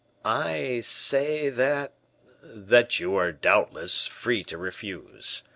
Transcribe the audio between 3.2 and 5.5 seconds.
doubtless, free to refuse.